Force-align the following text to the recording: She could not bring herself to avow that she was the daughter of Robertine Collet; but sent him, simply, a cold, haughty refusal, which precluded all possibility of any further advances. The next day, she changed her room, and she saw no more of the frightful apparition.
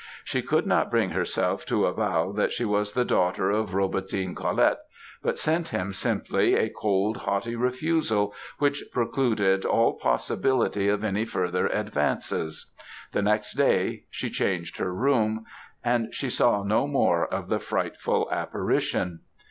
She 0.23 0.41
could 0.41 0.65
not 0.65 0.89
bring 0.89 1.11
herself 1.11 1.63
to 1.67 1.85
avow 1.85 2.31
that 2.31 2.51
she 2.51 2.65
was 2.65 2.93
the 2.93 3.05
daughter 3.05 3.51
of 3.51 3.75
Robertine 3.75 4.33
Collet; 4.33 4.79
but 5.21 5.37
sent 5.37 5.67
him, 5.67 5.93
simply, 5.93 6.55
a 6.55 6.71
cold, 6.71 7.17
haughty 7.17 7.55
refusal, 7.55 8.33
which 8.57 8.83
precluded 8.91 9.63
all 9.63 9.93
possibility 9.99 10.87
of 10.89 11.03
any 11.03 11.23
further 11.23 11.67
advances. 11.67 12.71
The 13.13 13.21
next 13.21 13.53
day, 13.53 14.05
she 14.09 14.31
changed 14.31 14.77
her 14.77 14.91
room, 14.91 15.45
and 15.83 16.11
she 16.15 16.31
saw 16.31 16.63
no 16.63 16.87
more 16.87 17.31
of 17.31 17.47
the 17.47 17.59
frightful 17.59 18.27
apparition. 18.31 19.19